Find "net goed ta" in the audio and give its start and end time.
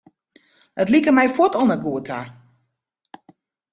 1.69-2.21